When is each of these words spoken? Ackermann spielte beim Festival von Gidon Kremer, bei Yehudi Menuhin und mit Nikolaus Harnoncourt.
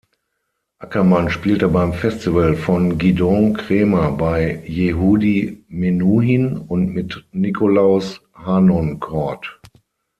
Ackermann 0.79 1.29
spielte 1.29 1.67
beim 1.67 1.93
Festival 1.93 2.55
von 2.55 2.97
Gidon 2.97 3.53
Kremer, 3.55 4.09
bei 4.11 4.63
Yehudi 4.65 5.63
Menuhin 5.67 6.57
und 6.57 6.91
mit 6.91 7.23
Nikolaus 7.33 8.19
Harnoncourt. 8.33 9.61